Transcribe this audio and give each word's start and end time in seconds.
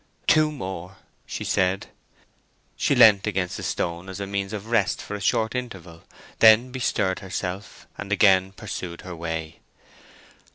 "Two 0.25 0.51
more!" 0.51 0.97
she 1.27 1.43
said. 1.43 1.85
She 2.75 2.95
leant 2.95 3.27
against 3.27 3.55
the 3.57 3.61
stone 3.61 4.09
as 4.09 4.19
a 4.19 4.25
means 4.25 4.51
of 4.51 4.65
rest 4.65 4.99
for 4.99 5.13
a 5.13 5.21
short 5.21 5.53
interval, 5.53 6.01
then 6.39 6.71
bestirred 6.71 7.19
herself, 7.19 7.85
and 7.99 8.11
again 8.11 8.51
pursued 8.51 9.01
her 9.01 9.15
way. 9.15 9.59